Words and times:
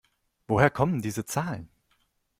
Woher 0.47 0.71
kommen 0.71 1.03
diese 1.03 1.25
Zahlen? 1.25 1.69